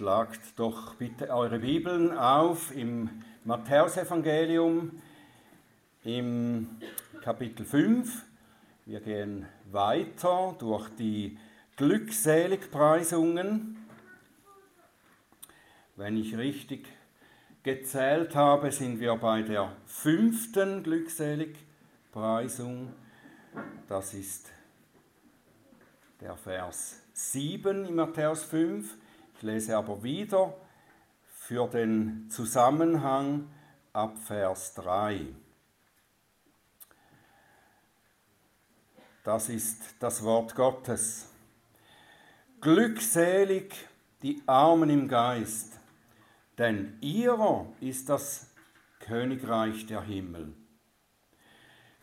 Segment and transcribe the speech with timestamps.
[0.00, 3.10] Schlagt doch bitte eure Bibeln auf im
[3.44, 4.92] Matthäusevangelium
[6.04, 6.80] im
[7.20, 8.24] Kapitel 5.
[8.86, 11.36] Wir gehen weiter durch die
[11.76, 13.76] Glückseligpreisungen.
[15.96, 16.88] Wenn ich richtig
[17.62, 22.94] gezählt habe, sind wir bei der fünften Glückseligpreisung.
[23.86, 24.50] Das ist
[26.22, 28.96] der Vers 7 in Matthäus 5.
[29.40, 30.54] Ich lese aber wieder
[31.24, 33.48] für den Zusammenhang
[33.94, 35.28] ab Vers 3.
[39.24, 41.30] Das ist das Wort Gottes.
[42.60, 43.72] Glückselig
[44.20, 45.80] die Armen im Geist,
[46.58, 48.50] denn ihrer ist das
[48.98, 50.52] Königreich der Himmel.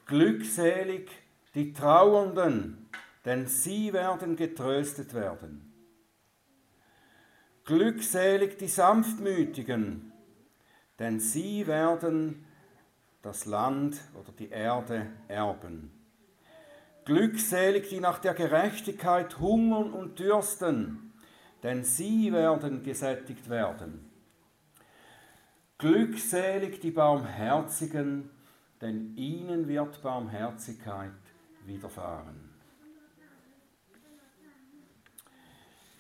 [0.08, 1.12] Glückselig
[1.54, 2.90] die Trauernden,
[3.26, 5.77] denn sie werden getröstet werden.
[7.68, 10.14] Glückselig die Sanftmütigen,
[11.00, 12.46] denn sie werden
[13.22, 15.92] das Land oder die Erde erben.
[17.04, 21.12] Glückselig die nach der Gerechtigkeit hungern und dürsten,
[21.62, 24.10] denn sie werden gesättigt werden.
[25.78, 28.30] Glückselig die Barmherzigen,
[28.80, 31.12] denn ihnen wird Barmherzigkeit
[31.66, 32.50] widerfahren.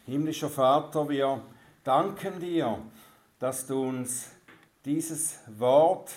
[0.06, 1.44] Himmlischer Vater, wir
[1.88, 2.82] danken dir,
[3.40, 4.28] dass du uns
[4.84, 6.12] dieses Wort,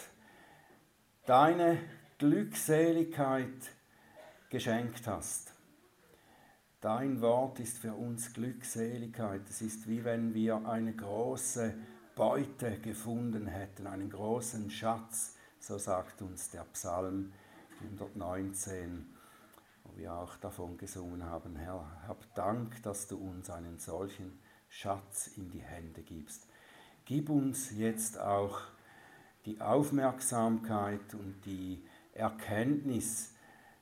[1.26, 1.78] deine
[2.18, 3.70] Glückseligkeit
[4.48, 5.54] geschenkt hast.
[6.80, 9.42] Dein Wort ist für uns Glückseligkeit.
[9.48, 11.72] Es ist wie wenn wir eine große
[12.16, 17.32] Beute gefunden hätten, einen großen Schatz, so sagt uns der Psalm
[17.82, 19.06] 119,
[19.84, 24.36] wo wir auch davon gesungen haben, Herr, hab Dank, dass du uns einen solchen
[24.70, 26.46] Schatz in die Hände gibst.
[27.04, 28.60] Gib uns jetzt auch
[29.44, 31.82] die Aufmerksamkeit und die
[32.14, 33.34] Erkenntnis,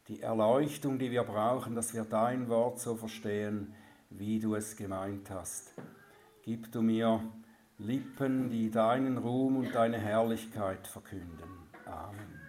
[0.08, 3.74] die Erleuchtung, die wir brauchen, dass wir dein Wort so verstehen,
[4.10, 5.74] wie du es gemeint hast.
[6.42, 7.22] Gib du mir
[7.76, 11.68] Lippen, die deinen Ruhm und deine Herrlichkeit verkünden.
[11.84, 12.40] Amen.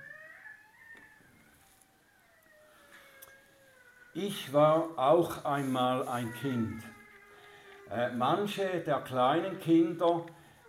[4.13, 6.83] Ich war auch einmal ein Kind.
[7.91, 10.25] Äh, manche der kleinen Kinder,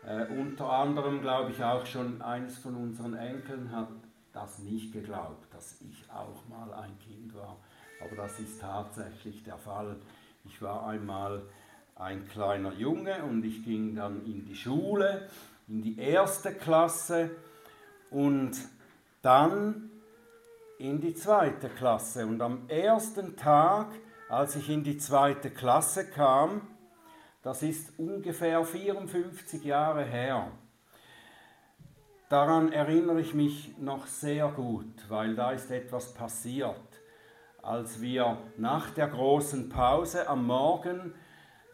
[0.07, 3.89] äh, unter anderem glaube ich auch schon eines von unseren Enkeln, hat
[4.33, 7.57] das nicht geglaubt, dass ich auch mal ein Kind war.
[8.03, 9.97] Aber das ist tatsächlich der Fall.
[10.45, 11.43] Ich war einmal
[11.95, 15.29] ein kleiner Junge und ich ging dann in die Schule,
[15.69, 17.31] in die erste Klasse
[18.11, 18.53] und
[19.21, 19.91] dann
[20.79, 22.27] in die zweite Klasse.
[22.27, 23.89] Und am ersten Tag,
[24.31, 26.63] als ich in die zweite Klasse kam,
[27.43, 30.53] das ist ungefähr 54 Jahre her,
[32.31, 36.77] Daran erinnere ich mich noch sehr gut, weil da ist etwas passiert.
[37.61, 41.13] Als wir nach der großen Pause am Morgen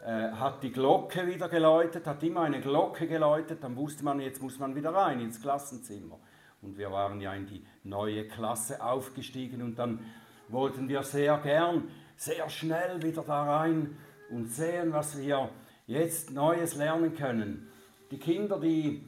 [0.03, 4.41] äh, hat die Glocke wieder geläutet, hat immer eine Glocke geläutet, dann wusste man, jetzt
[4.41, 6.19] muss man wieder rein ins Klassenzimmer.
[6.63, 10.01] Und wir waren ja in die neue Klasse aufgestiegen und dann
[10.49, 13.99] wollten wir sehr gern, sehr schnell wieder da rein
[14.31, 15.51] und sehen, was wir
[15.87, 17.69] jetzt Neues lernen können.
[18.11, 19.07] Die Kinder, die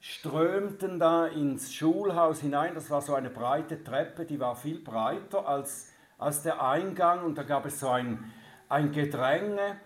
[0.00, 2.74] strömten da ins Schulhaus hinein.
[2.74, 7.36] Das war so eine breite Treppe, die war viel breiter als, als der Eingang und
[7.36, 8.32] da gab es so ein,
[8.68, 9.80] ein Gedränge.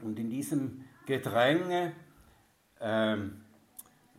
[0.00, 1.92] Und in diesem Gedränge
[2.80, 3.42] ähm,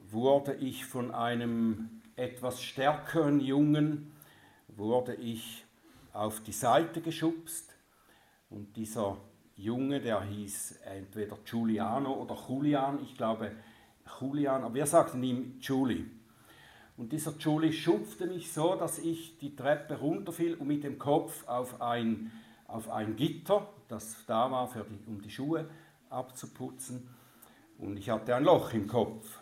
[0.10, 4.14] wurde ich von einem etwas stärkeren Jungen,
[4.68, 5.66] wurde ich
[6.14, 7.76] auf die Seite geschubst
[8.50, 9.18] und dieser
[9.56, 13.52] Junge, der hieß entweder Giuliano oder Julian, ich glaube,
[14.20, 16.06] Julian, aber wir sagten ihm Julie.
[16.98, 21.48] Und dieser Julie schupfte mich so, dass ich die Treppe runterfiel und mit dem Kopf
[21.48, 22.32] auf ein,
[22.68, 25.70] auf ein Gitter, das da war, die, um die Schuhe
[26.10, 27.10] abzuputzen.
[27.78, 29.40] Und ich hatte ein Loch im Kopf.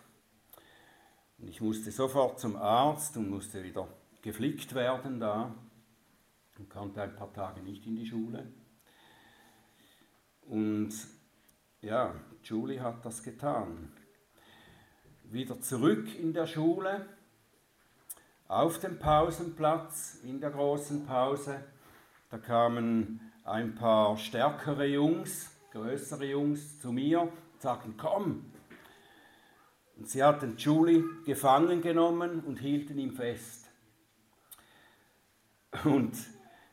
[1.38, 3.88] Und ich musste sofort zum Arzt und musste wieder
[4.21, 5.53] geflickt werden da
[6.57, 8.47] und konnte ein paar Tage nicht in die Schule.
[10.47, 10.93] Und
[11.81, 13.91] ja, Julie hat das getan
[15.31, 17.05] wieder zurück in der Schule,
[18.47, 21.63] auf dem Pausenplatz, in der großen Pause.
[22.29, 28.51] Da kamen ein paar stärkere Jungs, größere Jungs zu mir und sagten, komm.
[29.95, 33.69] Und sie hatten Julie gefangen genommen und hielten ihn fest.
[35.85, 36.17] Und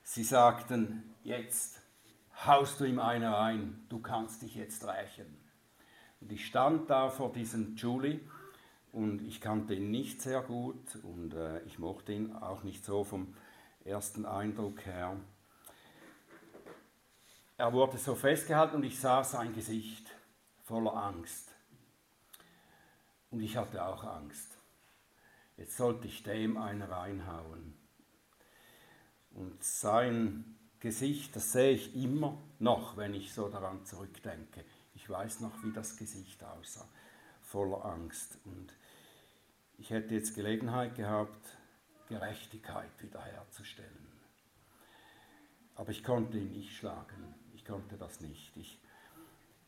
[0.02, 1.77] sie sagten, jetzt
[2.46, 5.38] haust du ihm einer ein, du kannst dich jetzt rächen.
[6.20, 8.20] Und ich stand da vor diesem Julie
[8.93, 13.05] und ich kannte ihn nicht sehr gut und äh, ich mochte ihn auch nicht so
[13.05, 13.35] vom
[13.85, 15.17] ersten Eindruck her.
[17.56, 20.08] Er wurde so festgehalten und ich sah sein Gesicht
[20.64, 21.52] voller Angst.
[23.31, 24.56] Und ich hatte auch Angst.
[25.56, 27.76] Jetzt sollte ich dem eine reinhauen.
[29.32, 34.64] Und sein Gesicht, das sehe ich immer noch, wenn ich so daran zurückdenke.
[34.94, 36.86] Ich weiß noch, wie das Gesicht aussah,
[37.42, 38.38] voller Angst.
[38.44, 38.72] Und
[39.78, 41.56] ich hätte jetzt Gelegenheit gehabt,
[42.08, 44.08] Gerechtigkeit wiederherzustellen.
[45.75, 47.34] Aber ich konnte ihn nicht schlagen.
[47.54, 48.56] Ich konnte das nicht.
[48.56, 48.78] Ich,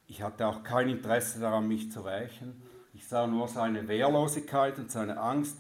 [0.07, 2.63] ich hatte auch kein Interesse daran, mich zu rächen.
[2.95, 5.59] Ich sah nur seine Wehrlosigkeit und seine Angst.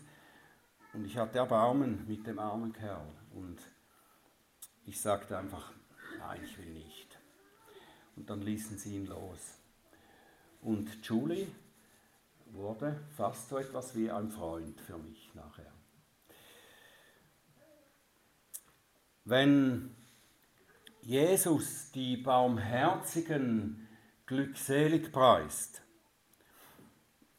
[0.93, 3.07] Und ich hatte Erbarmen mit dem armen Kerl.
[3.33, 3.61] Und
[4.91, 5.71] ich sagte einfach,
[6.19, 7.17] nein, ich will nicht.
[8.17, 9.39] Und dann ließen sie ihn los.
[10.63, 11.47] Und Julie
[12.47, 15.73] wurde fast so etwas wie ein Freund für mich nachher.
[19.25, 19.95] Wenn
[21.03, 23.87] Jesus die Barmherzigen
[24.27, 25.83] glückselig preist,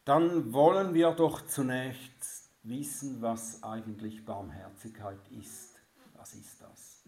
[0.05, 5.75] dann wollen wir doch zunächst wissen, was eigentlich Barmherzigkeit ist.
[6.15, 7.00] Was ist das?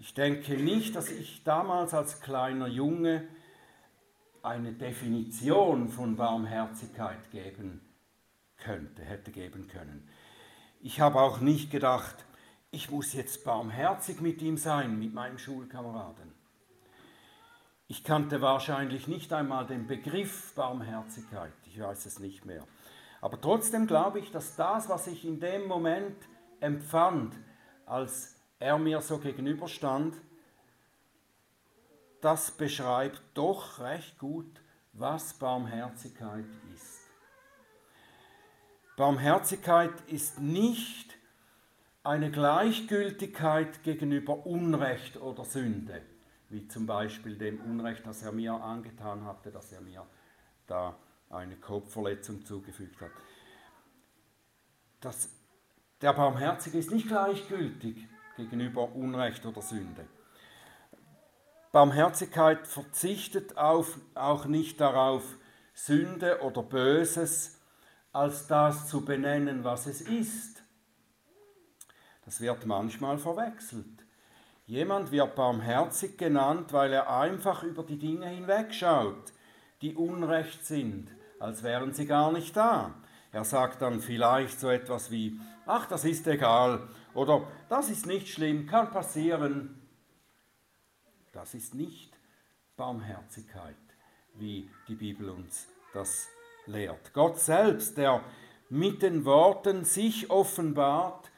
[0.00, 3.26] Ich denke nicht, dass ich damals als kleiner Junge
[4.42, 7.80] eine Definition von Barmherzigkeit geben
[8.56, 10.08] könnte, hätte geben können.
[10.80, 12.24] Ich habe auch nicht gedacht,
[12.70, 16.32] ich muss jetzt barmherzig mit ihm sein, mit meinem Schulkameraden.
[17.88, 22.64] Ich kannte wahrscheinlich nicht einmal den Begriff Barmherzigkeit, ich weiß es nicht mehr.
[23.20, 26.16] Aber trotzdem glaube ich, dass das, was ich in dem Moment
[26.60, 27.34] empfand,
[27.86, 30.16] als er mir so gegenüberstand,
[32.20, 34.60] das beschreibt doch recht gut,
[34.92, 36.44] was Barmherzigkeit
[36.74, 37.00] ist.
[38.96, 41.16] Barmherzigkeit ist nicht
[42.02, 46.02] eine Gleichgültigkeit gegenüber Unrecht oder Sünde,
[46.48, 50.04] wie zum Beispiel dem Unrecht, das er mir angetan hatte, dass er mir
[50.66, 50.98] da
[51.30, 53.12] eine Kopfverletzung zugefügt hat.
[55.00, 55.28] Das,
[56.00, 60.06] der Barmherzige ist nicht gleichgültig gegenüber Unrecht oder Sünde.
[61.72, 65.36] Barmherzigkeit verzichtet auf, auch nicht darauf,
[65.74, 67.60] Sünde oder Böses
[68.12, 70.62] als das zu benennen, was es ist.
[72.24, 74.04] Das wird manchmal verwechselt.
[74.66, 79.32] Jemand wird barmherzig genannt, weil er einfach über die Dinge hinwegschaut,
[79.82, 82.94] die unrecht sind, als wären sie gar nicht da.
[83.30, 86.88] Er sagt dann vielleicht so etwas wie, ach, das ist egal
[87.18, 89.82] oder das ist nicht schlimm, kann passieren,
[91.32, 92.16] das ist nicht
[92.76, 93.74] Barmherzigkeit,
[94.34, 96.28] wie die Bibel uns das
[96.66, 97.12] lehrt.
[97.12, 98.22] Gott selbst, der
[98.68, 101.30] mit den Worten sich offenbart,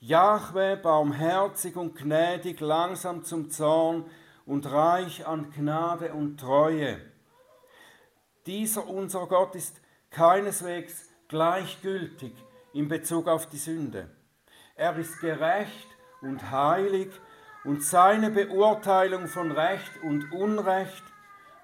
[0.00, 4.06] Jahwe barmherzig und gnädig, langsam zum Zorn
[4.46, 6.98] und reich an Gnade und Treue.
[8.46, 12.32] Dieser unser Gott ist keineswegs gleichgültig
[12.72, 14.15] in Bezug auf die Sünde.
[14.76, 15.88] Er ist gerecht
[16.20, 17.10] und heilig
[17.64, 21.02] und seine Beurteilung von Recht und Unrecht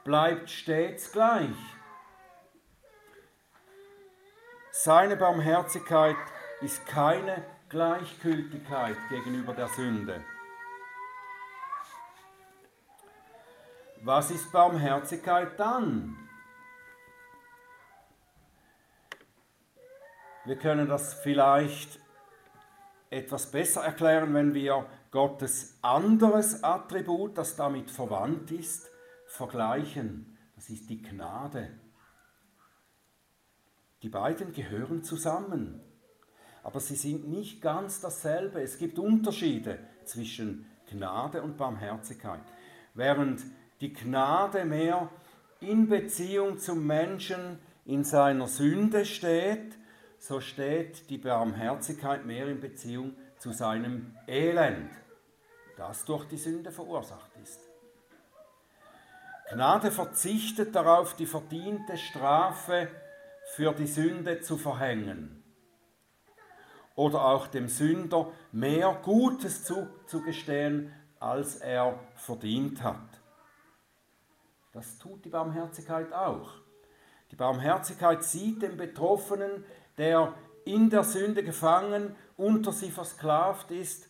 [0.02, 1.54] bleibt stets gleich.
[4.70, 6.16] Seine Barmherzigkeit
[6.62, 10.24] ist keine Gleichgültigkeit gegenüber der Sünde.
[14.00, 16.16] Was ist Barmherzigkeit dann?
[20.44, 22.01] Wir können das vielleicht
[23.12, 28.88] etwas besser erklären, wenn wir Gottes anderes Attribut, das damit verwandt ist,
[29.26, 30.38] vergleichen.
[30.56, 31.68] Das ist die Gnade.
[34.02, 35.80] Die beiden gehören zusammen,
[36.62, 38.62] aber sie sind nicht ganz dasselbe.
[38.62, 42.42] Es gibt Unterschiede zwischen Gnade und Barmherzigkeit.
[42.94, 43.42] Während
[43.80, 45.10] die Gnade mehr
[45.60, 49.76] in Beziehung zum Menschen in seiner Sünde steht,
[50.22, 54.92] so steht die Barmherzigkeit mehr in Beziehung zu seinem Elend
[55.76, 57.60] das durch die Sünde verursacht ist.
[59.50, 62.88] Gnade verzichtet darauf, die verdiente Strafe
[63.54, 65.42] für die Sünde zu verhängen
[66.94, 73.20] oder auch dem Sünder mehr Gutes zuzugestehen, als er verdient hat.
[74.70, 76.52] Das tut die Barmherzigkeit auch.
[77.32, 79.64] Die Barmherzigkeit sieht den Betroffenen,
[79.98, 80.34] der
[80.64, 84.08] in der Sünde gefangen, unter sie versklavt ist,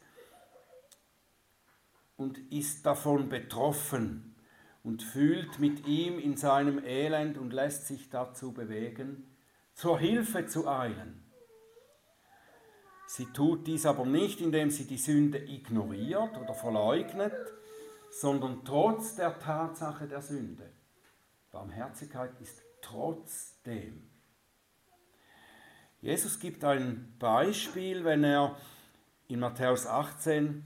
[2.16, 4.36] und ist davon betroffen
[4.82, 9.28] und fühlt mit ihm in seinem Elend und lässt sich dazu bewegen,
[9.74, 11.24] zur Hilfe zu eilen.
[13.06, 17.34] Sie tut dies aber nicht, indem sie die Sünde ignoriert oder verleugnet,
[18.10, 20.70] sondern trotz der Tatsache der Sünde.
[21.50, 24.08] Barmherzigkeit ist trotzdem.
[26.02, 28.56] Jesus gibt ein Beispiel, wenn er
[29.28, 30.64] in Matthäus 18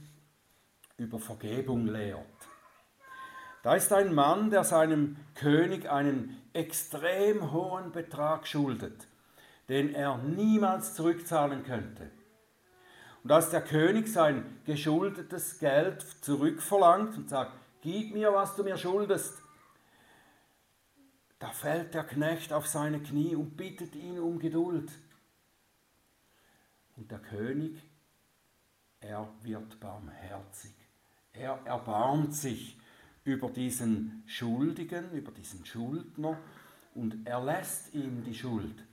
[0.96, 2.24] über Vergebung lehrt.
[3.62, 9.08] Da ist ein Mann, der seinem König einen extrem hohen Betrag schuldet,
[9.68, 12.10] den er niemals zurückzahlen könnte.
[13.22, 17.52] Und als der König sein geschuldetes Geld zurückverlangt und sagt,
[17.82, 19.42] gib mir, was du mir schuldest,
[21.38, 24.90] da fällt der Knecht auf seine Knie und bittet ihn um Geduld.
[26.96, 27.82] Und der König,
[29.00, 30.74] er wird barmherzig.
[31.32, 32.78] Er erbarmt sich
[33.24, 36.38] über diesen Schuldigen, über diesen Schuldner
[36.94, 38.84] und erlässt ihm die Schuld.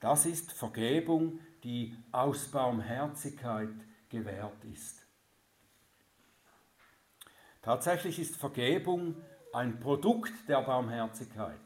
[0.00, 3.74] Das ist Vergebung, die aus Barmherzigkeit
[4.08, 5.04] gewährt ist.
[7.60, 9.16] Tatsächlich ist Vergebung
[9.52, 11.58] ein Produkt der Barmherzigkeit.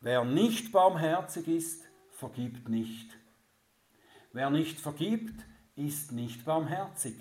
[0.00, 3.16] Wer nicht barmherzig ist, vergibt nicht.
[4.36, 7.16] Wer nicht vergibt, ist nicht barmherzig.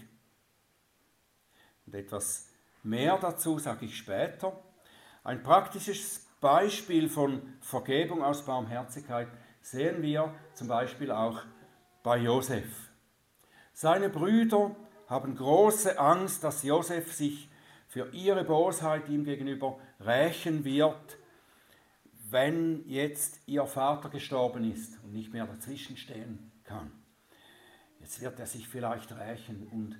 [1.85, 2.49] Und etwas
[2.83, 4.61] mehr dazu sage ich später.
[5.23, 9.29] Ein praktisches Beispiel von Vergebung aus Barmherzigkeit
[9.61, 11.41] sehen wir zum Beispiel auch
[12.03, 12.91] bei Josef.
[13.71, 14.75] Seine Brüder
[15.07, 17.47] haben große Angst, dass Josef sich
[17.87, 21.17] für ihre Bosheit ihm gegenüber rächen wird,
[22.29, 27.04] wenn jetzt ihr Vater gestorben ist und nicht mehr dazwischenstehen kann.
[28.05, 29.97] Jetzt wird er sich vielleicht rächen und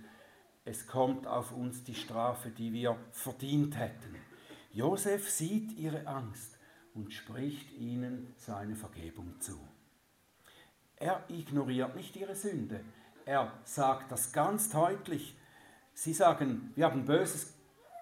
[0.64, 4.16] es kommt auf uns die Strafe, die wir verdient hätten.
[4.72, 6.60] Josef sieht ihre Angst
[6.94, 9.58] und spricht ihnen seine Vergebung zu.
[10.98, 12.82] Er ignoriert nicht ihre Sünde.
[13.26, 15.36] Er sagt das ganz deutlich.
[15.96, 17.56] Sie sagen, wir haben Böses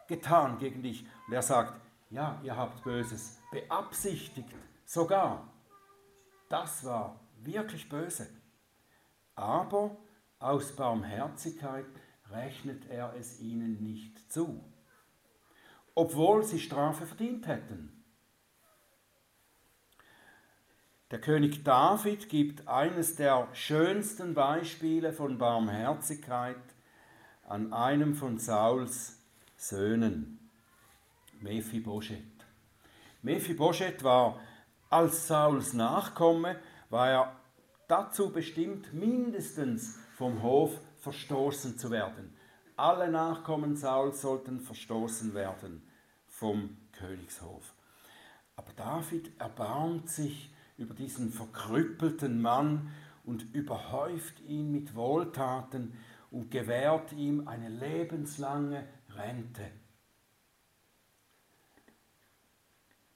[0.09, 1.05] getan gegen dich.
[1.27, 1.79] Und er sagt,
[2.09, 4.49] ja, ihr habt Böses beabsichtigt,
[4.83, 5.47] sogar.
[6.49, 8.42] Das war wirklich böse.
[9.35, 9.97] Aber
[10.39, 11.85] aus Barmherzigkeit
[12.31, 14.63] rechnet er es ihnen nicht zu,
[15.95, 18.03] obwohl sie Strafe verdient hätten.
[21.11, 26.57] Der König David gibt eines der schönsten Beispiele von Barmherzigkeit
[27.47, 29.19] an einem von Sauls
[29.55, 30.49] Söhnen,
[31.39, 32.17] Mephibosheth.
[33.21, 34.39] Mephibosheth war
[34.89, 36.59] als Sauls Nachkomme,
[36.89, 37.35] war er
[37.93, 42.35] dazu bestimmt, mindestens vom Hof verstoßen zu werden.
[42.75, 45.83] Alle Nachkommen Sauls sollten verstoßen werden
[46.25, 47.75] vom Königshof.
[48.55, 52.91] Aber David erbarmt sich über diesen verkrüppelten Mann
[53.25, 55.93] und überhäuft ihn mit Wohltaten
[56.31, 59.69] und gewährt ihm eine lebenslange Rente.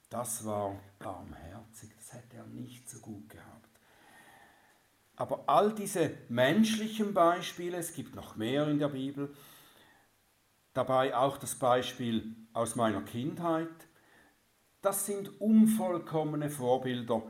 [0.08, 3.57] Das war barmherzig, das hätte er nicht so gut gehabt.
[5.18, 9.34] Aber all diese menschlichen Beispiele, es gibt noch mehr in der Bibel,
[10.74, 13.68] dabei auch das Beispiel aus meiner Kindheit,
[14.80, 17.22] das sind unvollkommene Vorbilder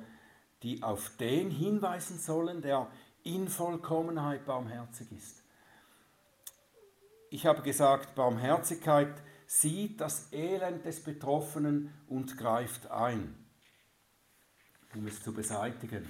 [0.62, 2.90] die auf den hinweisen sollen, der
[3.23, 5.42] in Vollkommenheit barmherzig ist.
[7.30, 9.14] Ich habe gesagt, Barmherzigkeit
[9.47, 13.37] sieht das Elend des Betroffenen und greift ein,
[14.95, 16.07] um es zu beseitigen.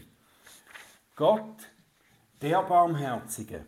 [1.18, 1.72] Gott,
[2.40, 3.66] der Barmherzige,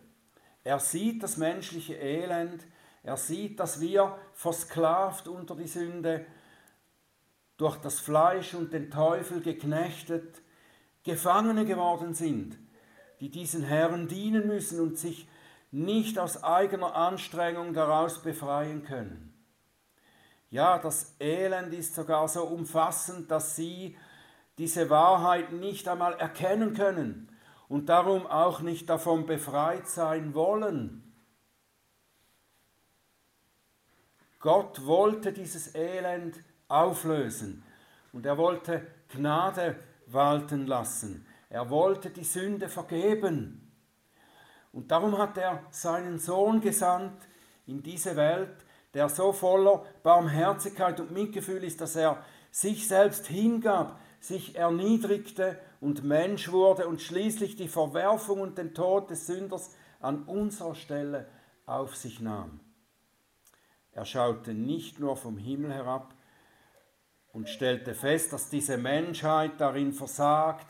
[0.62, 2.64] er sieht das menschliche Elend,
[3.02, 6.24] er sieht, dass wir versklavt unter die Sünde,
[7.56, 10.42] durch das Fleisch und den Teufel geknechtet,
[11.02, 12.56] Gefangene geworden sind,
[13.18, 15.28] die diesen Herren dienen müssen und sich
[15.72, 19.34] nicht aus eigener Anstrengung daraus befreien können.
[20.50, 23.96] Ja, das Elend ist sogar so umfassend, dass sie
[24.56, 27.29] diese Wahrheit nicht einmal erkennen können
[27.70, 31.04] und darum auch nicht davon befreit sein wollen.
[34.40, 37.62] Gott wollte dieses Elend auflösen
[38.12, 41.24] und er wollte Gnade walten lassen.
[41.48, 43.72] Er wollte die Sünde vergeben.
[44.72, 47.22] Und darum hat er seinen Sohn gesandt
[47.66, 54.00] in diese Welt, der so voller Barmherzigkeit und Mitgefühl ist, dass er sich selbst hingab,
[54.18, 60.24] sich erniedrigte und Mensch wurde und schließlich die Verwerfung und den Tod des Sünders an
[60.24, 61.26] unserer Stelle
[61.66, 62.60] auf sich nahm.
[63.92, 66.14] Er schaute nicht nur vom Himmel herab
[67.32, 70.66] und stellte fest, dass diese Menschheit darin versagt,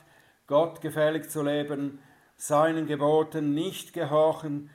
[0.46, 2.00] Gott gefällig zu leben,
[2.36, 4.70] seinen Geboten nicht gehorchen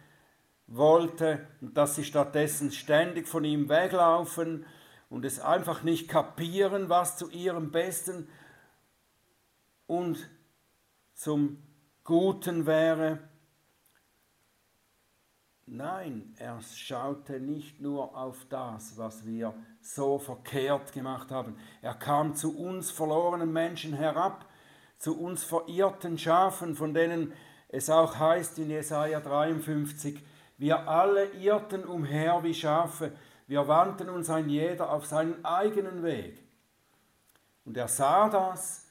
[0.68, 4.66] wollte und dass sie stattdessen ständig von ihm weglaufen
[5.10, 8.28] und es einfach nicht kapieren, was zu ihrem Besten
[9.88, 10.30] und
[11.14, 11.62] zum
[12.04, 13.20] Guten wäre.
[15.68, 21.58] Nein, er schaute nicht nur auf das, was wir so verkehrt gemacht haben.
[21.82, 24.46] Er kam zu uns verlorenen Menschen herab,
[25.00, 27.34] zu uns verirrten Schafen, von denen
[27.70, 30.24] es auch heißt in Jesaja 53,
[30.58, 33.12] wir alle irrten umher wie Schafe,
[33.48, 36.42] wir wandten uns ein jeder auf seinen eigenen Weg.
[37.66, 38.85] Und er sah das,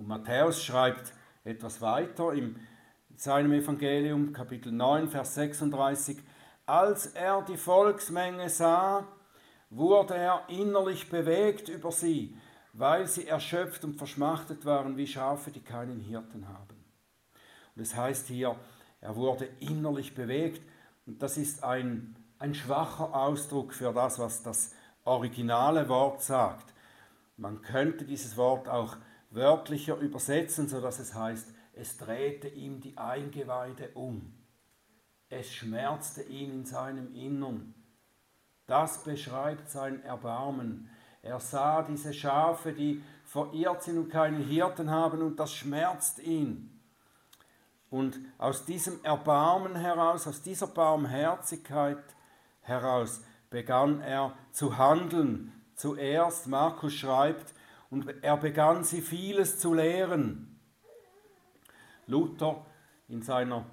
[0.00, 1.12] und Matthäus schreibt
[1.44, 2.56] etwas weiter im
[3.16, 6.16] seinem Evangelium, Kapitel 9, Vers 36,
[6.64, 9.06] als er die Volksmenge sah,
[9.68, 12.34] wurde er innerlich bewegt über sie,
[12.72, 16.82] weil sie erschöpft und verschmachtet waren wie Schafe, die keinen Hirten haben.
[17.76, 18.56] Und es heißt hier,
[19.02, 20.62] er wurde innerlich bewegt.
[21.04, 26.72] Und das ist ein, ein schwacher Ausdruck für das, was das originale Wort sagt.
[27.36, 28.96] Man könnte dieses Wort auch
[29.30, 34.34] wörtlicher übersetzen, sodass es heißt, es drehte ihm die Eingeweide um.
[35.28, 37.74] Es schmerzte ihn in seinem Innern.
[38.66, 40.90] Das beschreibt sein Erbarmen.
[41.22, 46.80] Er sah diese Schafe, die verirrt sind und keinen Hirten haben, und das schmerzt ihn.
[47.90, 52.02] Und aus diesem Erbarmen heraus, aus dieser Barmherzigkeit
[52.60, 55.52] heraus begann er zu handeln.
[55.74, 57.52] Zuerst, Markus schreibt,
[57.90, 60.60] und er begann sie vieles zu lehren.
[62.06, 62.64] Luther
[63.08, 63.66] in seiner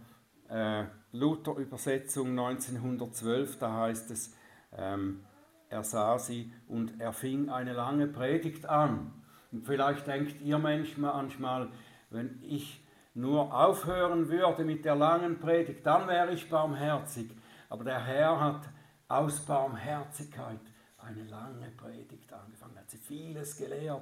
[0.49, 4.35] äh, Luther-Übersetzung 1912, da heißt es,
[4.75, 5.23] ähm,
[5.69, 9.11] er sah sie und er fing eine lange Predigt an.
[9.51, 11.69] Und vielleicht denkt ihr manchmal,
[12.09, 17.31] wenn ich nur aufhören würde mit der langen Predigt, dann wäre ich barmherzig.
[17.69, 18.69] Aber der Herr hat
[19.07, 20.59] aus Barmherzigkeit
[20.97, 24.01] eine lange Predigt angefangen, hat sie vieles gelehrt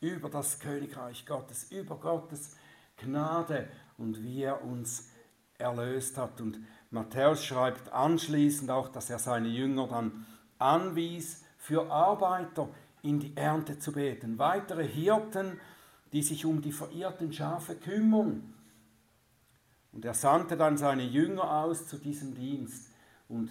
[0.00, 2.56] über das Königreich Gottes, über Gottes
[2.98, 5.08] Gnade und wie er uns
[5.56, 6.38] erlöst hat.
[6.42, 6.58] Und
[6.90, 10.26] Matthäus schreibt anschließend auch, dass er seine Jünger dann
[10.58, 12.68] anwies, für Arbeiter
[13.00, 14.38] in die Ernte zu beten.
[14.38, 15.58] Weitere Hirten,
[16.12, 18.52] die sich um die verirrten Schafe kümmern.
[19.92, 22.92] Und er sandte dann seine Jünger aus zu diesem Dienst.
[23.26, 23.50] Und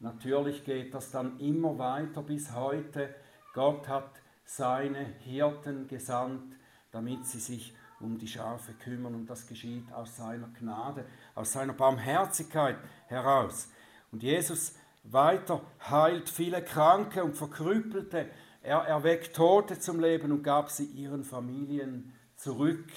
[0.00, 3.14] natürlich geht das dann immer weiter bis heute.
[3.54, 6.56] Gott hat seine Hirten gesandt,
[6.90, 9.14] damit sie sich um die Schafe kümmern.
[9.14, 13.68] Und das geschieht aus seiner Gnade, aus seiner Barmherzigkeit heraus.
[14.10, 18.28] Und Jesus weiter heilt viele Kranke und Verkrüppelte,
[18.62, 22.88] er erweckt Tote zum Leben und gab sie ihren Familien zurück.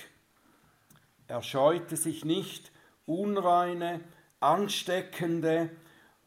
[1.28, 2.72] Er scheute sich nicht,
[3.06, 4.00] unreine,
[4.39, 5.70] ansteckende,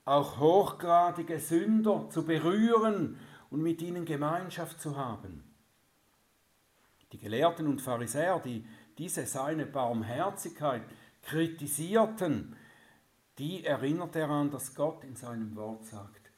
[0.05, 3.19] auch hochgradige Sünder zu berühren
[3.51, 5.45] und mit ihnen Gemeinschaft zu haben.
[7.13, 8.65] Die Gelehrten und Pharisäer, die
[8.97, 10.83] diese seine Barmherzigkeit
[11.23, 12.57] kritisierten,
[13.39, 16.31] die erinnert er an, dass Gott in seinem Wort sagt,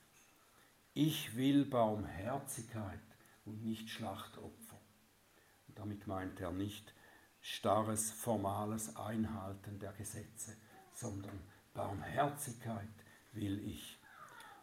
[0.95, 3.01] ich will Barmherzigkeit
[3.45, 4.81] und nicht Schlachtopfer.
[5.69, 6.95] Und damit meint er nicht
[7.41, 10.57] starres, formales Einhalten der Gesetze,
[10.93, 11.41] sondern
[11.75, 12.89] Barmherzigkeit
[13.33, 13.99] will ich.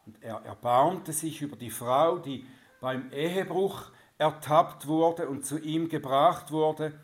[0.10, 2.44] Und er erbarmte sich über die Frau, die
[2.82, 7.00] beim Ehebruch ertappt wurde und zu ihm gebracht wurde.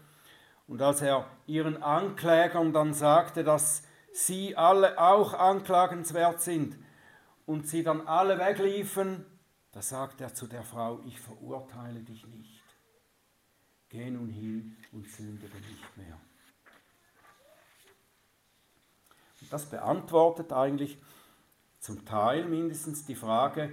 [0.67, 6.75] Und als er ihren Anklägern dann sagte, dass sie alle auch anklagenswert sind,
[7.45, 9.23] und sie dann alle wegliefen,
[9.71, 12.63] da sagt er zu der Frau, ich verurteile dich nicht.
[13.89, 16.19] Geh nun hin und sündige nicht mehr.
[19.41, 20.97] Und das beantwortet eigentlich
[21.85, 23.69] zum Teil mindestens die Frage,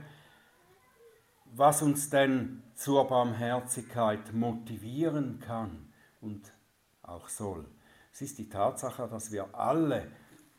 [1.55, 6.53] was uns denn zur Barmherzigkeit motivieren kann und
[7.01, 7.65] auch soll.
[8.13, 10.09] Es ist die Tatsache, dass wir alle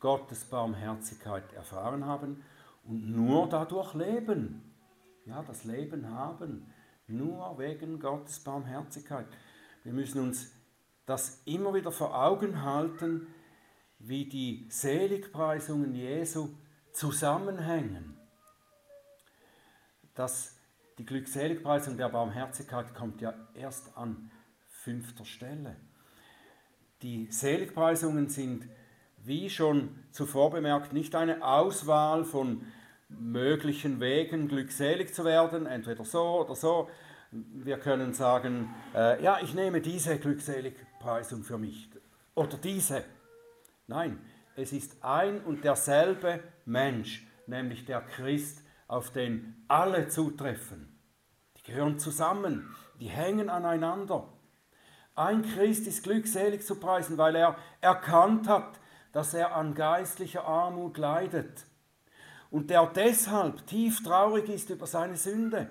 [0.00, 2.42] Gottes Barmherzigkeit erfahren haben
[2.82, 4.74] und nur dadurch leben.
[5.24, 6.66] Ja, das Leben haben,
[7.06, 9.26] nur wegen Gottes Barmherzigkeit.
[9.84, 10.50] Wir müssen uns
[11.06, 13.28] das immer wieder vor Augen halten,
[14.00, 16.48] wie die Seligpreisungen Jesu
[16.94, 18.16] zusammenhängen.
[20.14, 20.56] Das,
[20.98, 24.30] die Glückseligpreisung der Barmherzigkeit kommt ja erst an
[24.68, 25.76] fünfter Stelle.
[27.02, 28.68] Die Seligpreisungen sind
[29.24, 32.64] wie schon zuvor bemerkt, nicht eine Auswahl von
[33.08, 36.88] möglichen Wegen glückselig zu werden, entweder so oder so.
[37.30, 41.90] Wir können sagen, äh, ja, ich nehme diese Glückseligpreisung für mich
[42.34, 43.04] oder diese.
[43.86, 44.20] Nein,
[44.56, 50.98] es ist ein und derselbe Mensch, nämlich der Christ, auf den alle zutreffen.
[51.56, 54.28] Die gehören zusammen, die hängen aneinander.
[55.14, 58.80] Ein Christ ist glückselig zu preisen, weil er erkannt hat,
[59.12, 61.64] dass er an geistlicher Armut leidet
[62.54, 65.68] und der deshalb tief traurig ist über seine Sünde.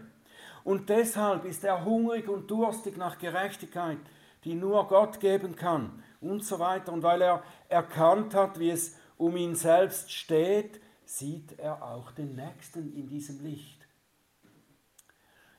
[0.66, 4.00] Und deshalb ist er hungrig und durstig nach Gerechtigkeit,
[4.44, 6.92] die nur Gott geben kann und so weiter.
[6.92, 12.36] Und weil er erkannt hat, wie es um ihn selbst steht, sieht er auch den
[12.36, 13.88] Nächsten in diesem Licht.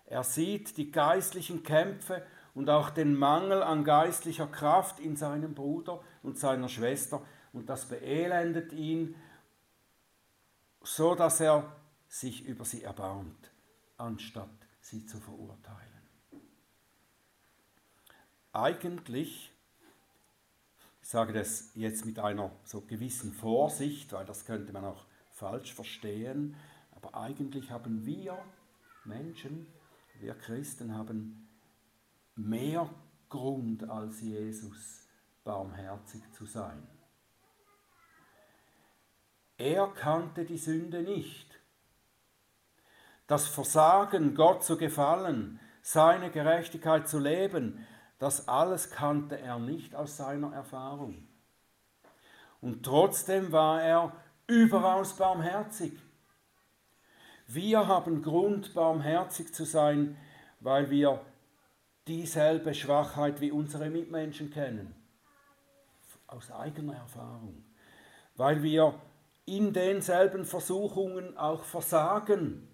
[0.07, 6.02] Er sieht die geistlichen Kämpfe und auch den Mangel an geistlicher Kraft in seinem Bruder
[6.22, 9.14] und seiner Schwester und das beelendet ihn,
[10.83, 11.74] so dass er
[12.09, 13.50] sich über sie erbarmt,
[13.96, 15.80] anstatt sie zu verurteilen.
[18.52, 19.52] Eigentlich,
[21.02, 25.07] ich sage das jetzt mit einer so gewissen Vorsicht, weil das könnte man auch
[25.44, 26.57] falsch verstehen,
[26.96, 28.38] aber eigentlich haben wir
[29.04, 29.66] Menschen,
[30.18, 31.50] wir Christen haben
[32.35, 32.88] mehr
[33.28, 35.07] Grund als Jesus
[35.44, 36.88] barmherzig zu sein.
[39.59, 41.61] Er kannte die Sünde nicht.
[43.26, 47.87] Das Versagen, Gott zu gefallen, seine Gerechtigkeit zu leben,
[48.18, 51.28] das alles kannte er nicht aus seiner Erfahrung.
[52.62, 55.92] Und trotzdem war er überaus barmherzig.
[57.46, 60.16] Wir haben Grund, barmherzig zu sein,
[60.61, 61.20] weil wir
[62.07, 64.94] dieselbe Schwachheit wie unsere Mitmenschen kennen.
[66.26, 67.64] Aus eigener Erfahrung.
[68.37, 68.94] Weil wir
[69.46, 72.68] in denselben Versuchungen auch versagen,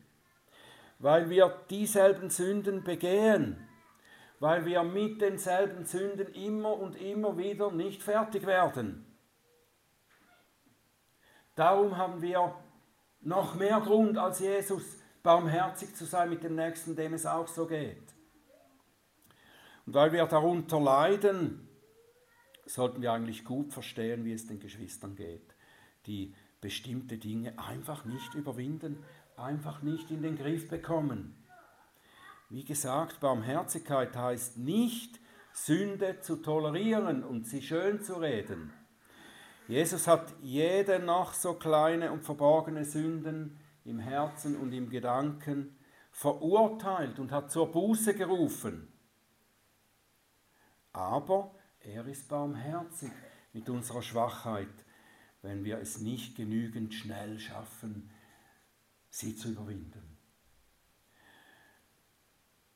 [0.98, 3.56] weil wir dieselben Sünden begehen,
[4.38, 9.10] weil wir mit denselben Sünden immer und immer wieder nicht fertig werden.
[11.61, 12.55] Darum haben wir
[13.20, 14.83] noch mehr Grund als Jesus,
[15.23, 18.14] barmherzig zu sein mit dem Nächsten, dem es auch so geht.
[19.85, 21.68] Und weil wir darunter leiden,
[22.64, 25.55] sollten wir eigentlich gut verstehen, wie es den Geschwistern geht,
[26.07, 29.05] die bestimmte Dinge einfach nicht überwinden,
[29.37, 31.46] einfach nicht in den Griff bekommen.
[32.49, 35.20] Wie gesagt, Barmherzigkeit heißt nicht,
[35.53, 38.73] Sünde zu tolerieren und sie schön zu reden.
[39.70, 45.78] Jesus hat jede noch so kleine und verborgene Sünden im Herzen und im Gedanken
[46.11, 48.92] verurteilt und hat zur Buße gerufen.
[50.92, 53.12] Aber er ist barmherzig
[53.52, 54.68] mit unserer Schwachheit
[55.42, 58.11] wenn wir es nicht genügend schnell schaffen,
[59.09, 60.18] sie zu überwinden.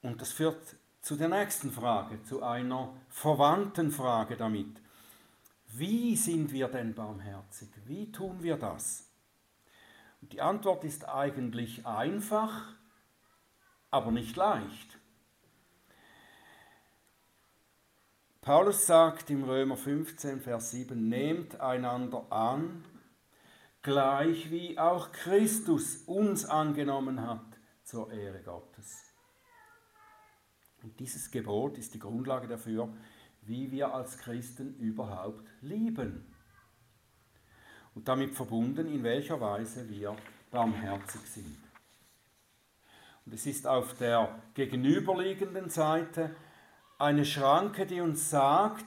[0.02, 4.80] Und das führt zu der nächsten Frage, zu einer verwandten Frage damit.
[5.77, 7.69] Wie sind wir denn barmherzig?
[7.85, 9.11] Wie tun wir das?
[10.21, 12.75] Und die Antwort ist eigentlich einfach,
[13.91, 14.99] aber nicht leicht.
[18.41, 22.85] Paulus sagt im Römer 15, Vers 7, nehmt einander an,
[23.83, 29.03] gleich wie auch Christus uns angenommen hat zur Ehre Gottes.
[30.85, 32.95] Und dieses Gebot ist die Grundlage dafür,
[33.46, 36.24] wie wir als Christen überhaupt lieben.
[37.94, 40.16] Und damit verbunden, in welcher Weise wir
[40.50, 41.57] barmherzig sind.
[43.26, 46.35] Und es ist auf der gegenüberliegenden Seite
[46.98, 48.85] eine Schranke, die uns sagt,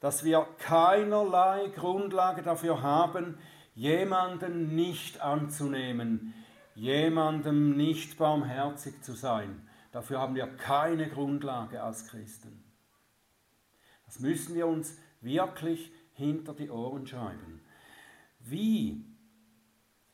[0.00, 3.38] dass wir keinerlei Grundlage dafür haben,
[3.74, 6.34] jemanden nicht anzunehmen,
[6.74, 9.68] jemandem nicht barmherzig zu sein.
[9.92, 12.69] Dafür haben wir keine Grundlage als Christen.
[14.10, 17.60] Das müssen wir uns wirklich hinter die Ohren schreiben.
[18.40, 19.04] Wie,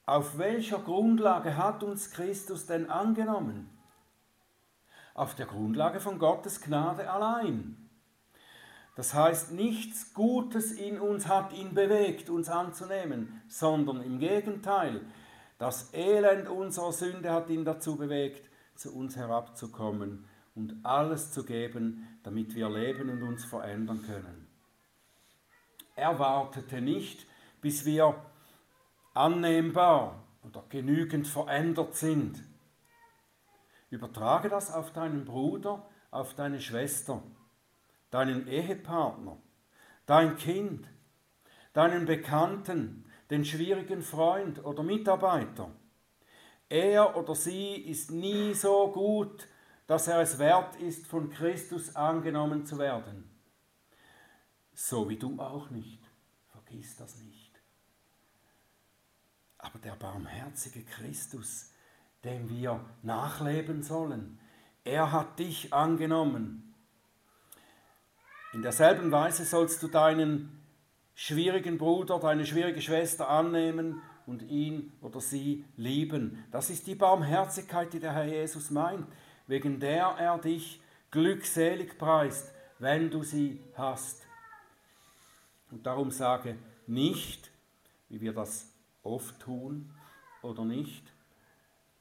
[0.05, 3.71] auf welcher Grundlage hat uns Christus denn angenommen?
[5.17, 7.77] auf der Grundlage von Gottes Gnade allein.
[8.97, 15.01] Das heißt, nichts Gutes in uns hat ihn bewegt, uns anzunehmen, sondern im Gegenteil,
[15.59, 22.07] das Elend unserer Sünde hat ihn dazu bewegt, zu uns herabzukommen und alles zu geben,
[22.27, 24.49] damit wir leben und uns verändern können.
[25.95, 27.25] Er wartete nicht,
[27.61, 28.21] bis wir
[29.15, 32.43] annehmbar oder genügend verändert sind,
[33.91, 37.23] Übertrage das auf deinen Bruder, auf deine Schwester,
[38.11, 39.39] deinen Ehepartner,
[40.07, 40.89] dein Kind,
[41.75, 45.71] deinen Bekannten, den schwierigen Freund oder Mitarbeiter.
[46.69, 49.47] Er oder sie ist nie so gut,
[49.87, 53.31] dass er es wert ist, von Christus angenommen zu werden.
[54.75, 56.03] So wie du auch nicht.
[56.49, 57.53] Vergiss das nicht.
[59.59, 61.73] Aber der barmherzige Christus,
[62.25, 64.39] dem wir nachleben sollen,
[64.85, 66.75] er hat dich angenommen.
[68.53, 70.63] In derselben Weise sollst du deinen
[71.15, 76.45] schwierigen Bruder, deine schwierige Schwester annehmen und ihn oder sie lieben.
[76.51, 79.07] Das ist die Barmherzigkeit, die der Herr Jesus meint,
[79.47, 80.81] wegen der er dich
[81.11, 84.27] glückselig preist, wenn du sie hast.
[85.71, 86.57] Und darum sage
[86.87, 87.51] nicht,
[88.09, 89.93] wie wir das oft tun
[90.43, 91.13] oder nicht,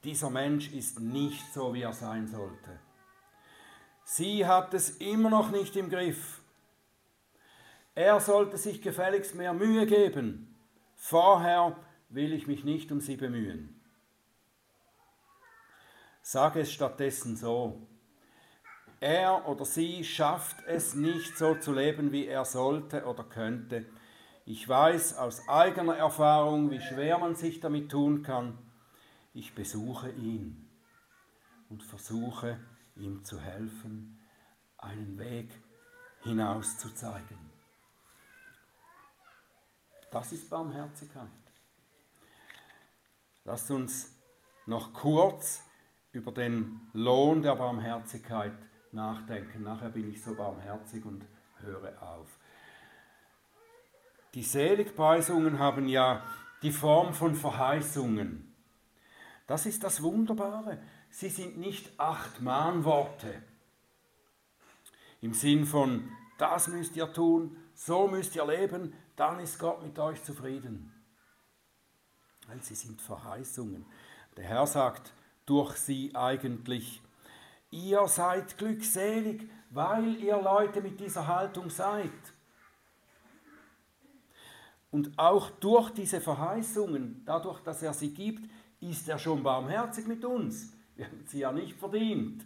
[0.03, 2.79] dieser Mensch ist nicht so, wie er sein sollte.
[4.03, 6.41] Sie hat es immer noch nicht im Griff.
[7.95, 10.55] Er sollte sich gefälligst mehr Mühe geben.
[10.95, 11.75] Vorher
[12.09, 13.74] will ich mich nicht um sie bemühen.
[16.27, 17.87] Sage es stattdessen so.
[18.99, 23.85] Er oder sie schafft es nicht so zu leben, wie er sollte oder könnte.
[24.43, 28.57] Ich weiß aus eigener Erfahrung, wie schwer man sich damit tun kann.
[29.35, 30.67] Ich besuche ihn
[31.69, 32.59] und versuche
[32.95, 34.19] ihm zu helfen,
[34.79, 35.51] einen Weg
[36.23, 37.51] hinaus zu zeigen.
[40.09, 41.29] Das ist Barmherzigkeit.
[43.43, 44.09] Lasst uns
[44.65, 45.64] noch kurz
[46.15, 48.53] über den Lohn der Barmherzigkeit
[48.91, 49.63] nachdenken.
[49.63, 51.25] Nachher bin ich so barmherzig und
[51.59, 52.27] höre auf.
[54.33, 56.23] Die Seligpreisungen haben ja
[56.61, 58.53] die Form von Verheißungen.
[59.47, 60.79] Das ist das Wunderbare.
[61.09, 63.41] Sie sind nicht acht Mahnworte
[65.21, 69.97] im Sinn von, das müsst ihr tun, so müsst ihr leben, dann ist Gott mit
[69.97, 70.91] euch zufrieden.
[72.47, 73.85] Weil sie sind Verheißungen.
[74.37, 75.13] Der Herr sagt
[75.45, 77.01] durch sie eigentlich,
[77.71, 82.11] ihr seid glückselig, weil ihr Leute mit dieser Haltung seid.
[84.91, 90.23] Und auch durch diese Verheißungen, dadurch, dass er sie gibt, ist er schon barmherzig mit
[90.23, 90.71] uns.
[90.95, 92.45] Wir haben sie ja nicht verdient.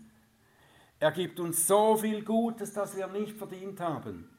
[1.00, 4.36] Er gibt uns so viel Gutes, das wir nicht verdient haben.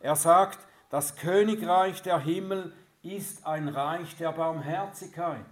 [0.00, 0.58] Er sagt,
[0.90, 5.46] das Königreich der Himmel ist ein Reich der Barmherzigkeit.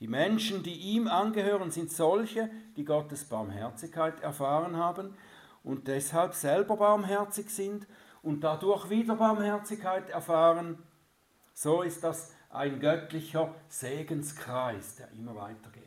[0.00, 5.14] Die Menschen, die ihm angehören, sind solche, die Gottes Barmherzigkeit erfahren haben
[5.62, 7.86] und deshalb selber barmherzig sind
[8.22, 10.78] und dadurch wieder Barmherzigkeit erfahren.
[11.52, 15.84] So ist das ein göttlicher Segenskreis, der immer weitergeht.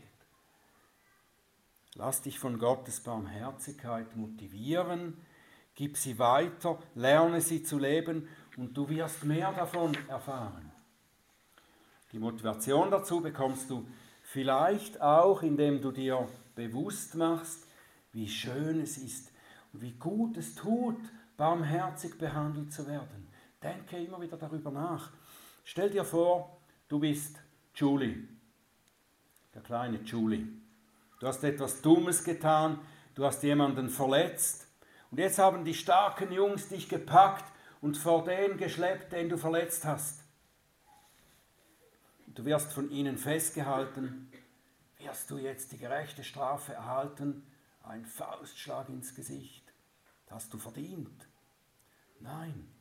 [1.95, 5.17] Lass dich von Gottes Barmherzigkeit motivieren,
[5.73, 10.71] gib sie weiter, lerne sie zu leben und du wirst mehr davon erfahren.
[12.12, 13.88] Die Motivation dazu bekommst du
[14.34, 17.67] vielleicht auch, indem du dir bewusst machst,
[18.13, 19.32] wie schön es ist
[19.72, 20.98] und wie gut es tut,
[21.38, 23.28] barmherzig behandelt zu werden.
[23.62, 25.12] Denke immer wieder darüber nach.
[25.63, 27.38] Stell dir vor, du bist
[27.76, 28.28] Julie,
[29.54, 30.48] der kleine Julie.
[31.19, 32.80] Du hast etwas Dummes getan,
[33.13, 34.67] du hast jemanden verletzt
[35.12, 37.46] und jetzt haben die starken Jungs dich gepackt
[37.82, 40.22] und vor den geschleppt, den du verletzt hast.
[42.36, 44.32] Du wirst von ihnen festgehalten,
[44.98, 47.43] wirst du jetzt die gerechte Strafe erhalten,
[47.84, 49.72] ein Faustschlag ins Gesicht.
[50.26, 51.28] Das hast du verdient.
[52.19, 52.74] Nein,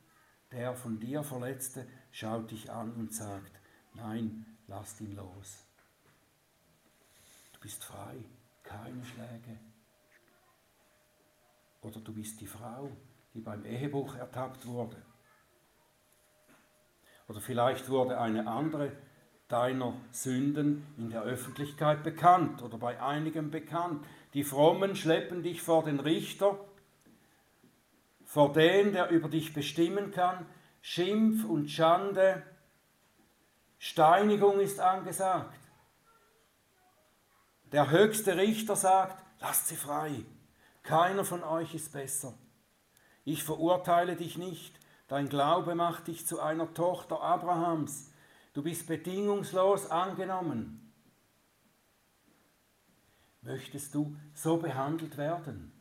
[0.51, 3.51] der von dir Verletzte schaut dich an und sagt,
[3.93, 5.65] nein, lass ihn los.
[7.53, 8.15] Du bist frei,
[8.63, 9.59] keine Schläge.
[11.81, 12.89] Oder du bist die Frau,
[13.35, 15.05] die beim Ehebruch ertappt wurde.
[17.27, 18.97] Oder vielleicht wurde eine andere
[19.53, 24.03] deiner Sünden in der Öffentlichkeit bekannt oder bei einigen bekannt.
[24.33, 26.57] Die Frommen schleppen dich vor den Richter
[28.33, 30.47] vor den, der über dich bestimmen kann,
[30.81, 32.41] Schimpf und Schande,
[33.77, 35.59] Steinigung ist angesagt.
[37.71, 40.25] Der höchste Richter sagt, lasst sie frei,
[40.81, 42.33] keiner von euch ist besser.
[43.23, 48.09] Ich verurteile dich nicht, dein Glaube macht dich zu einer Tochter Abrahams,
[48.53, 50.93] du bist bedingungslos angenommen.
[53.41, 55.71] Möchtest du so behandelt werden?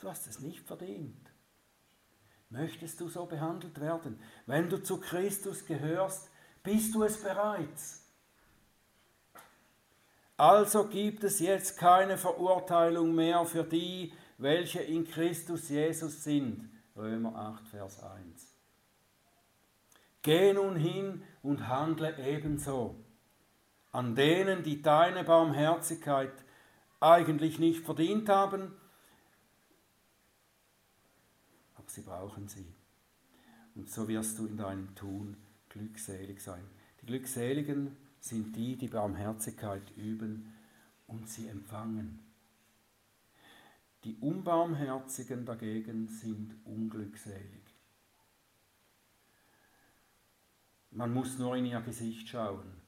[0.00, 1.30] Du hast es nicht verdient.
[2.50, 4.20] Möchtest du so behandelt werden?
[4.44, 6.28] Wenn du zu Christus gehörst,
[6.62, 8.02] bist du es bereits.
[10.36, 16.68] Also gibt es jetzt keine Verurteilung mehr für die, welche in Christus Jesus sind.
[16.96, 18.51] Römer 8, Vers 1.
[20.22, 22.96] Geh nun hin und handle ebenso.
[23.90, 26.32] An denen, die deine Barmherzigkeit
[27.00, 28.72] eigentlich nicht verdient haben,
[31.74, 32.72] aber sie brauchen sie.
[33.74, 35.36] Und so wirst du in deinem Tun
[35.68, 36.64] glückselig sein.
[37.00, 40.54] Die Glückseligen sind die, die Barmherzigkeit üben
[41.08, 42.20] und sie empfangen.
[44.04, 47.61] Die Unbarmherzigen dagegen sind unglückselig.
[50.94, 52.82] Man muss nur in ihr Gesicht schauen,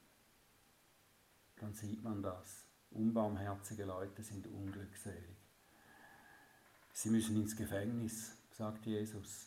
[1.56, 2.66] dann sieht man das.
[2.90, 5.36] Unbarmherzige Leute sind unglückselig.
[6.92, 9.46] Sie müssen ins Gefängnis, sagt Jesus.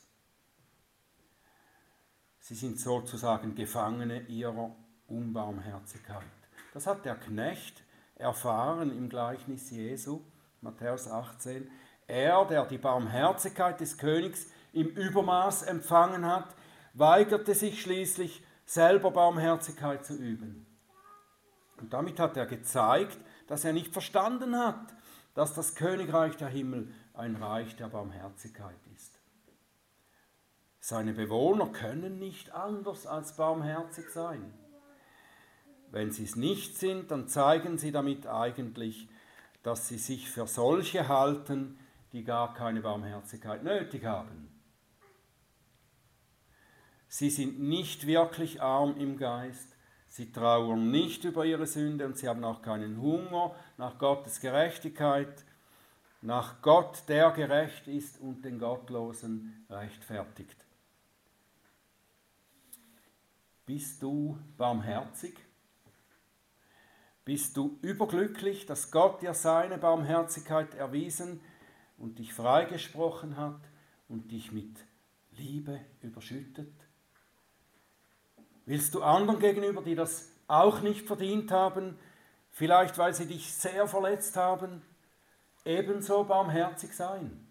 [2.39, 4.75] Sie sind sozusagen Gefangene ihrer
[5.07, 6.25] Unbarmherzigkeit.
[6.73, 7.83] Das hat der Knecht
[8.15, 10.21] erfahren im Gleichnis Jesu,
[10.61, 11.69] Matthäus 18.
[12.07, 16.55] Er, der die Barmherzigkeit des Königs im Übermaß empfangen hat,
[16.95, 20.67] weigerte sich schließlich, selber Barmherzigkeit zu üben.
[21.77, 24.93] Und damit hat er gezeigt, dass er nicht verstanden hat,
[25.33, 29.19] dass das Königreich der Himmel ein Reich der Barmherzigkeit ist.
[30.79, 34.53] Seine Bewohner können nicht anders als barmherzig sein.
[35.89, 39.09] Wenn sie es nicht sind, dann zeigen sie damit eigentlich,
[39.63, 41.79] dass sie sich für solche halten,
[42.11, 44.56] die gar keine Barmherzigkeit nötig haben.
[47.09, 49.75] Sie sind nicht wirklich arm im Geist,
[50.09, 55.45] sie trauern nicht über ihre Sünde und sie haben auch keinen Hunger nach Gottes Gerechtigkeit,
[56.21, 60.65] nach Gott, der gerecht ist und den Gottlosen rechtfertigt.
[63.65, 65.37] Bist du barmherzig?
[67.25, 71.41] Bist du überglücklich, dass Gott dir seine Barmherzigkeit erwiesen
[71.97, 73.59] und dich freigesprochen hat
[74.07, 74.73] und dich mit
[75.31, 76.86] Liebe überschüttet?
[78.67, 81.97] Willst du anderen gegenüber, die das auch nicht verdient haben,
[82.51, 84.81] vielleicht weil sie dich sehr verletzt haben,
[85.63, 87.47] ebenso barmherzig sein?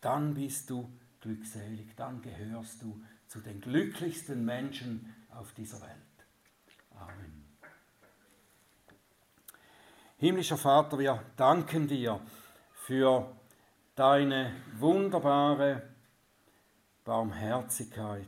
[0.00, 5.92] Dann bist du glückselig, dann gehörst du zu den glücklichsten Menschen auf dieser Welt.
[6.98, 7.46] Amen.
[10.16, 12.20] Himmlischer Vater, wir danken dir
[12.72, 13.30] für
[13.94, 15.82] deine wunderbare
[17.04, 18.26] Barmherzigkeit,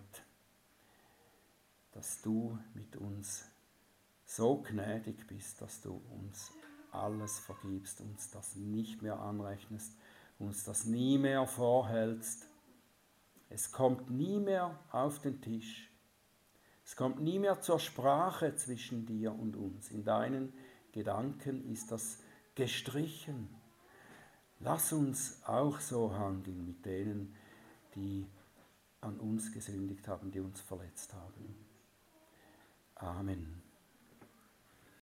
[1.98, 3.50] dass du mit uns
[4.24, 6.52] so gnädig bist, dass du uns
[6.92, 9.96] alles vergibst, uns das nicht mehr anrechnest,
[10.38, 12.46] uns das nie mehr vorhältst.
[13.48, 15.90] Es kommt nie mehr auf den Tisch.
[16.84, 19.90] Es kommt nie mehr zur Sprache zwischen dir und uns.
[19.90, 20.52] In deinen
[20.92, 22.20] Gedanken ist das
[22.54, 23.48] gestrichen.
[24.60, 27.34] Lass uns auch so handeln mit denen,
[27.96, 28.24] die
[29.00, 31.67] an uns gesündigt haben, die uns verletzt haben.
[33.02, 33.57] Amen.